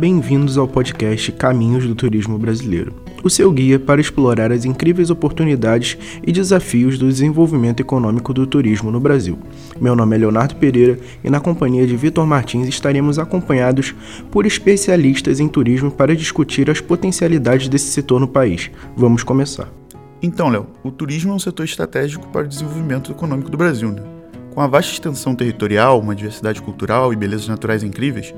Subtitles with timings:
[0.00, 5.98] Bem-vindos ao podcast Caminhos do Turismo Brasileiro, o seu guia para explorar as incríveis oportunidades
[6.26, 9.38] e desafios do desenvolvimento econômico do turismo no Brasil.
[9.78, 13.94] Meu nome é Leonardo Pereira e, na companhia de Vitor Martins, estaremos acompanhados
[14.30, 18.70] por especialistas em turismo para discutir as potencialidades desse setor no país.
[18.96, 19.68] Vamos começar.
[20.22, 23.90] Então, Léo, o turismo é um setor estratégico para o desenvolvimento econômico do Brasil.
[23.90, 24.02] Né?
[24.54, 28.32] Com a vasta extensão territorial, uma diversidade cultural e belezas naturais incríveis,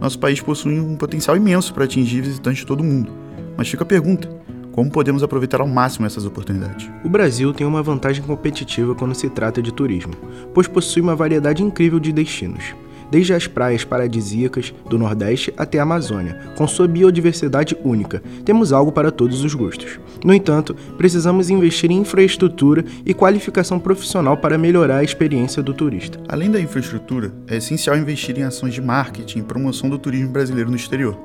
[0.00, 3.12] nosso país possui um potencial imenso para atingir visitantes de todo o mundo.
[3.56, 4.28] Mas fica a pergunta:
[4.72, 6.90] como podemos aproveitar ao máximo essas oportunidades?
[7.04, 10.12] O Brasil tem uma vantagem competitiva quando se trata de turismo,
[10.54, 12.74] pois possui uma variedade incrível de destinos
[13.10, 18.22] desde as praias paradisíacas do Nordeste até a Amazônia, com sua biodiversidade única.
[18.44, 19.98] Temos algo para todos os gostos.
[20.24, 26.20] No entanto, precisamos investir em infraestrutura e qualificação profissional para melhorar a experiência do turista.
[26.28, 30.70] Além da infraestrutura, é essencial investir em ações de marketing e promoção do turismo brasileiro
[30.70, 31.16] no exterior.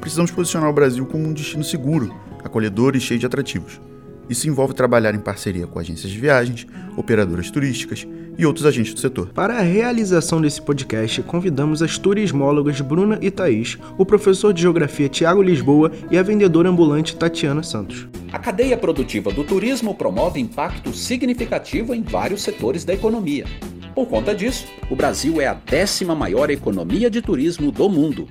[0.00, 3.80] Precisamos posicionar o Brasil como um destino seguro, acolhedor e cheio de atrativos.
[4.28, 8.06] Isso envolve trabalhar em parceria com agências de viagens, operadoras turísticas
[8.38, 9.28] e outros agentes do setor.
[9.28, 15.08] Para a realização desse podcast, convidamos as turismólogas Bruna e Thaís, o professor de geografia
[15.08, 18.08] Tiago Lisboa e a vendedora ambulante Tatiana Santos.
[18.32, 23.44] A cadeia produtiva do turismo promove impacto significativo em vários setores da economia.
[23.94, 28.26] Por conta disso, o Brasil é a décima maior economia de turismo do mundo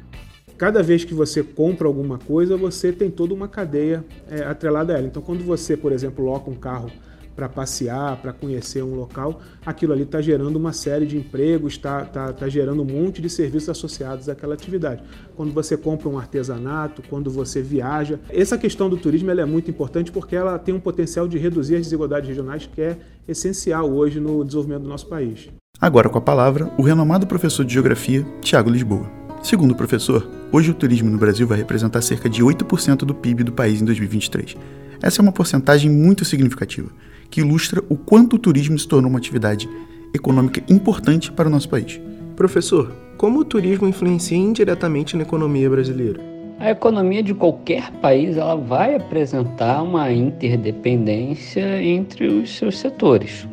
[0.62, 4.98] cada vez que você compra alguma coisa, você tem toda uma cadeia é, atrelada a
[5.00, 5.08] ela.
[5.08, 6.92] Então, quando você, por exemplo, loca um carro
[7.36, 12.06] para passear, para conhecer um local, aquilo ali está gerando uma série de empregos, está
[12.06, 15.02] tá, tá gerando um monte de serviços associados àquela atividade.
[15.36, 18.20] Quando você compra um artesanato, quando você viaja.
[18.30, 21.82] Essa questão do turismo é muito importante porque ela tem um potencial de reduzir as
[21.82, 25.50] desigualdades regionais que é essencial hoje no desenvolvimento do nosso país.
[25.80, 29.10] Agora com a palavra, o renomado professor de Geografia, Tiago Lisboa.
[29.42, 33.44] Segundo o professor, hoje o turismo no Brasil vai representar cerca de 8% do PIB
[33.44, 34.58] do país em 2023.
[35.02, 36.90] Essa é uma porcentagem muito significativa,
[37.30, 39.68] que ilustra o quanto o turismo se tornou uma atividade
[40.14, 42.00] econômica importante para o nosso país.
[42.36, 46.20] Professor, como o turismo influencia indiretamente na economia brasileira?
[46.60, 53.48] A economia de qualquer país ela vai apresentar uma interdependência entre os seus setores.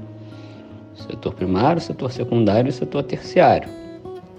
[0.95, 3.69] O setor primário, o setor secundário e o setor terciário.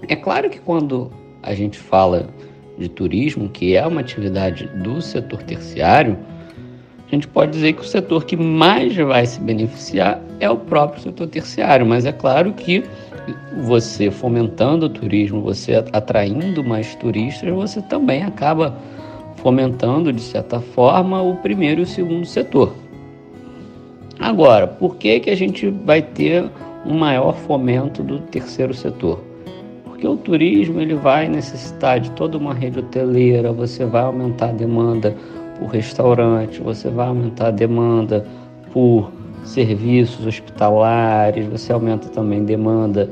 [0.07, 1.11] É claro que quando
[1.41, 2.29] a gente fala
[2.79, 6.17] de turismo, que é uma atividade do setor terciário,
[7.11, 11.01] a gente pode dizer que o setor que mais vai se beneficiar é o próprio
[11.01, 12.83] setor terciário, mas é claro que
[13.63, 18.77] você fomentando o turismo, você atraindo mais turistas, você também acaba
[19.37, 22.75] fomentando, de certa forma, o primeiro e o segundo setor.
[24.19, 26.47] Agora, por que, que a gente vai ter
[26.85, 29.28] um maior fomento do terceiro setor?
[29.99, 34.53] Porque o turismo ele vai necessitar de toda uma rede hoteleira, você vai aumentar a
[34.53, 35.13] demanda
[35.59, 38.25] por restaurante, você vai aumentar a demanda
[38.71, 39.11] por
[39.43, 43.09] serviços hospitalares, você aumenta também demanda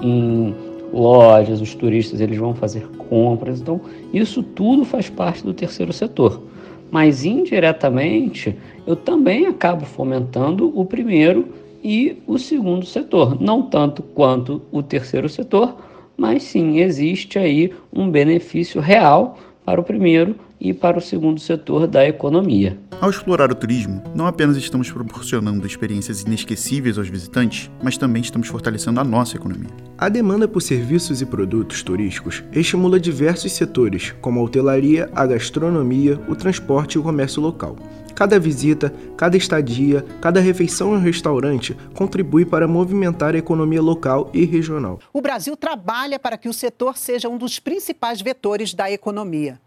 [0.00, 0.54] em
[0.92, 3.60] lojas, os turistas eles vão fazer compras.
[3.60, 3.80] Então,
[4.14, 6.40] isso tudo faz parte do terceiro setor.
[6.88, 8.56] Mas indiretamente,
[8.86, 11.48] eu também acabo fomentando o primeiro
[11.82, 15.87] e o segundo setor, não tanto quanto o terceiro setor,
[16.18, 21.86] mas sim existe aí um benefício real para o primeiro e para o segundo setor
[21.86, 22.78] da economia.
[23.00, 28.48] Ao explorar o turismo, não apenas estamos proporcionando experiências inesquecíveis aos visitantes, mas também estamos
[28.48, 29.70] fortalecendo a nossa economia.
[29.96, 36.20] A demanda por serviços e produtos turísticos estimula diversos setores, como a hotelaria, a gastronomia,
[36.28, 37.76] o transporte e o comércio local.
[38.18, 44.28] Cada visita, cada estadia, cada refeição em um restaurante contribui para movimentar a economia local
[44.34, 44.98] e regional.
[45.12, 49.60] O Brasil trabalha para que o setor seja um dos principais vetores da economia.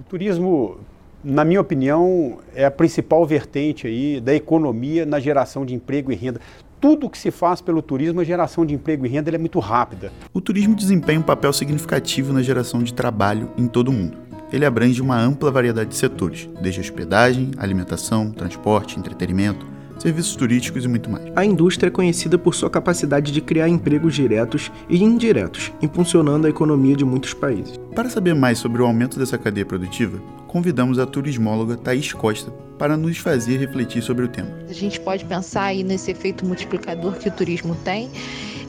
[0.00, 0.78] O turismo,
[1.22, 6.14] na minha opinião, é a principal vertente aí da economia na geração de emprego e
[6.14, 6.40] renda
[6.80, 10.10] tudo que se faz pelo turismo, a geração de emprego e renda é muito rápida.
[10.32, 14.16] O turismo desempenha um papel significativo na geração de trabalho em todo o mundo
[14.52, 19.66] ele abrange uma ampla variedade de setores, desde hospedagem, alimentação, transporte, entretenimento,
[20.00, 21.24] serviços turísticos e muito mais.
[21.36, 26.50] A indústria é conhecida por sua capacidade de criar empregos diretos e indiretos, impulsionando a
[26.50, 27.78] economia de muitos países.
[27.94, 32.96] Para saber mais sobre o aumento dessa cadeia produtiva, convidamos a turismóloga Thaís Costa para
[32.96, 34.50] nos fazer refletir sobre o tema.
[34.68, 38.10] A gente pode pensar aí nesse efeito multiplicador que o turismo tem,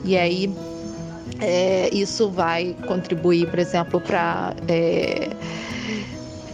[0.03, 0.53] e aí
[1.39, 4.53] é, isso vai contribuir, por exemplo, para.
[4.67, 5.29] É,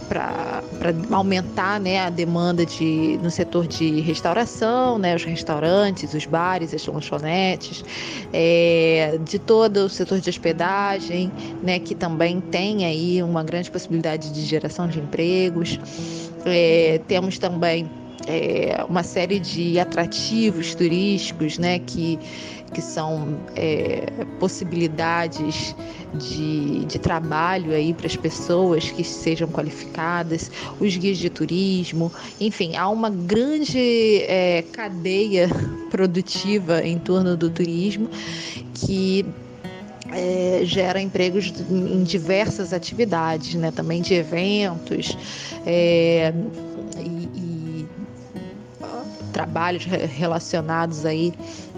[0.08, 0.62] para
[1.10, 6.86] aumentar né, a demanda de, no setor de restauração, né, os restaurantes, os bares, as
[6.86, 7.84] lanchonetes,
[8.32, 11.30] é, de todo o setor de hospedagem,
[11.62, 15.78] né, que também tem aí uma grande possibilidade de geração de empregos.
[16.46, 17.88] É, temos também
[18.26, 22.18] é, uma série de atrativos turísticos, né, que,
[22.72, 24.06] que são é,
[24.38, 25.74] possibilidades
[26.14, 30.50] de, de trabalho aí para as pessoas que sejam qualificadas,
[30.80, 35.48] os guias de turismo, enfim, há uma grande é, cadeia
[35.90, 38.08] produtiva em torno do turismo
[38.74, 39.24] que
[40.12, 43.70] é, gera empregos em diversas atividades, né?
[43.70, 45.16] também de eventos
[45.66, 46.32] é,
[49.38, 51.32] trabalhos relacionados aí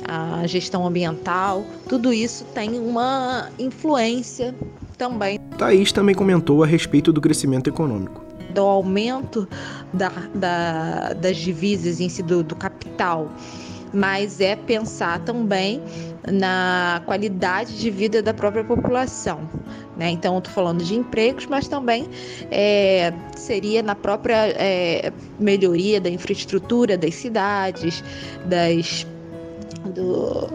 [0.08, 1.62] à gestão ambiental.
[1.86, 4.54] Tudo isso tem uma influência
[4.96, 5.38] também.
[5.58, 8.24] Thaís também comentou a respeito do crescimento econômico.
[8.54, 9.46] Do aumento
[9.92, 13.30] da, da, das divisas em si do, do capital
[13.92, 15.82] mas é pensar também
[16.30, 19.48] na qualidade de vida da própria população.
[19.96, 20.10] Né?
[20.10, 22.08] Então, estou falando de empregos, mas também
[22.50, 28.02] é, seria na própria é, melhoria da infraestrutura das cidades,
[28.46, 29.06] das
[29.88, 30.48] do,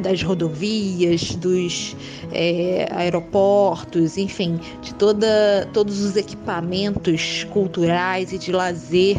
[0.00, 1.96] das rodovias, dos
[2.32, 9.16] é, aeroportos, enfim, de toda, todos os equipamentos culturais e de lazer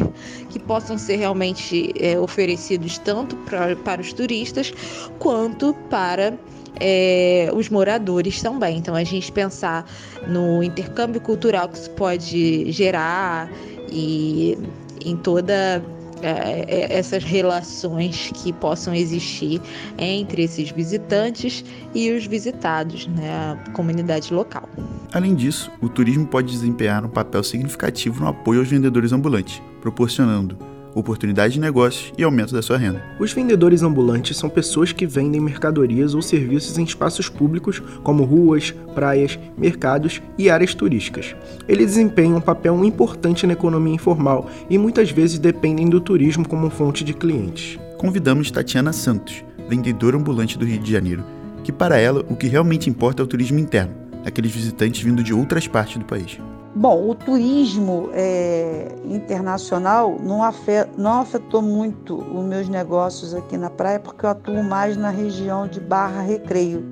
[0.48, 4.72] que possam ser realmente é, oferecidos tanto pra, para os turistas
[5.18, 6.34] quanto para
[6.78, 8.78] é, os moradores também.
[8.78, 9.84] Então, a gente pensar
[10.28, 13.50] no intercâmbio cultural que isso pode gerar
[13.90, 14.56] e
[15.04, 15.82] em toda
[16.22, 19.60] essas relações que possam existir
[19.98, 21.64] entre esses visitantes
[21.94, 24.68] e os visitados, né, a comunidade local.
[25.12, 30.69] Além disso, o turismo pode desempenhar um papel significativo no apoio aos vendedores ambulantes, proporcionando
[30.94, 33.02] oportunidade de negócios e aumento da sua renda.
[33.18, 38.74] Os vendedores ambulantes são pessoas que vendem mercadorias ou serviços em espaços públicos, como ruas,
[38.94, 41.34] praias, mercados e áreas turísticas.
[41.68, 46.70] Eles desempenham um papel importante na economia informal e muitas vezes dependem do turismo como
[46.70, 47.78] fonte de clientes.
[47.96, 51.24] Convidamos Tatiana Santos, vendedora ambulante do Rio de Janeiro,
[51.62, 53.94] que para ela o que realmente importa é o turismo interno,
[54.24, 56.38] aqueles visitantes vindo de outras partes do país.
[56.74, 63.68] Bom, o turismo é, internacional não, afet, não afetou muito os meus negócios aqui na
[63.68, 66.84] praia, porque eu atuo mais na região de Barra Recreio.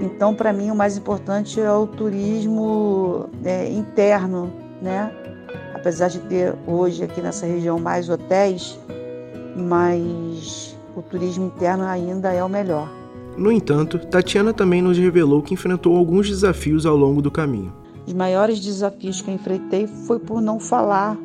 [0.00, 5.10] Então, para mim, o mais importante é o turismo é, interno, né?
[5.74, 8.78] Apesar de ter hoje aqui nessa região mais hotéis,
[9.56, 12.88] mas o turismo interno ainda é o melhor.
[13.36, 17.72] No entanto, Tatiana também nos revelou que enfrentou alguns desafios ao longo do caminho.
[18.06, 21.18] Os maiores desafios que eu enfrentei foi por não falar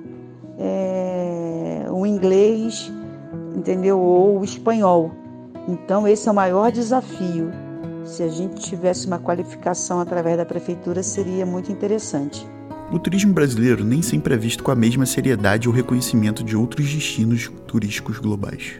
[0.58, 2.92] é, o inglês,
[3.56, 4.00] entendeu?
[4.00, 5.12] Ou o espanhol.
[5.68, 7.52] Então, esse é o maior desafio.
[8.04, 12.48] Se a gente tivesse uma qualificação através da prefeitura, seria muito interessante.
[12.92, 16.92] O turismo brasileiro nem sempre é visto com a mesma seriedade ou reconhecimento de outros
[16.92, 18.80] destinos turísticos globais.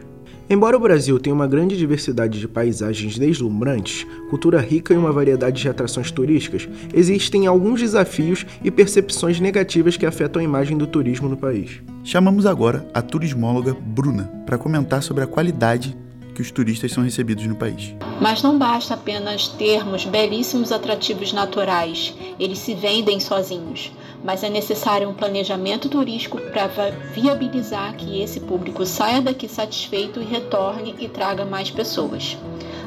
[0.52, 5.62] Embora o Brasil tenha uma grande diversidade de paisagens deslumbrantes, cultura rica e uma variedade
[5.62, 11.26] de atrações turísticas, existem alguns desafios e percepções negativas que afetam a imagem do turismo
[11.26, 11.80] no país.
[12.04, 15.96] Chamamos agora a turismóloga Bruna para comentar sobre a qualidade
[16.32, 17.94] que os turistas são recebidos no país.
[18.20, 23.92] Mas não basta apenas termos belíssimos atrativos naturais, eles se vendem sozinhos,
[24.24, 30.24] mas é necessário um planejamento turístico para viabilizar que esse público saia daqui satisfeito e
[30.24, 32.36] retorne e traga mais pessoas.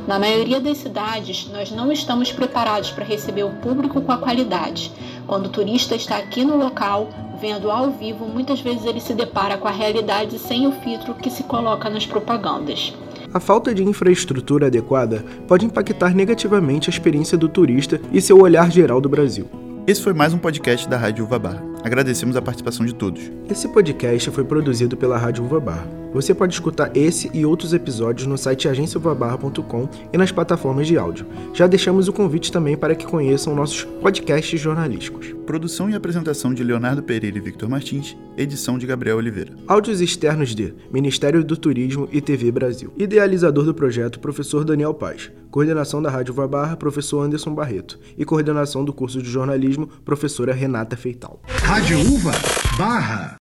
[0.07, 4.91] Na maioria das cidades, nós não estamos preparados para receber o público com a qualidade.
[5.25, 7.09] Quando o turista está aqui no local,
[7.41, 11.31] vendo ao vivo, muitas vezes ele se depara com a realidade sem o filtro que
[11.31, 12.93] se coloca nas propagandas.
[13.35, 18.71] A falta de infraestrutura adequada pode impactar negativamente a experiência do turista e seu olhar
[18.71, 19.45] geral do Brasil.
[19.85, 21.61] Esse foi mais um podcast da Rádio Uva Barra.
[21.83, 23.29] Agradecemos a participação de todos.
[23.51, 26.04] Esse podcast foi produzido pela Rádio Uva Barra.
[26.15, 31.25] Você pode escutar esse e outros episódios no site agenciauvabarra.com e nas plataformas de áudio.
[31.53, 35.35] Já deixamos o convite também para que conheçam nossos podcasts jornalísticos.
[35.45, 39.57] Produção e apresentação de Leonardo Pereira e Victor Martins, edição de Gabriel Oliveira.
[39.67, 42.93] Áudios externos de Ministério do Turismo e TV Brasil.
[42.95, 45.29] Idealizador do projeto, professor Daniel Paz.
[45.51, 47.99] Coordenação da Rádio Uva Barra, professor Anderson Barreto.
[48.17, 51.41] E coordenação do curso de jornalismo, professora Renata Feital.
[51.45, 52.31] Rádio Uva
[52.77, 53.35] Barra.